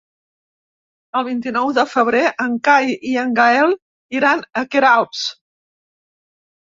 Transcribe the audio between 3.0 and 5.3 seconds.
i en Gaël iran a Queralbs.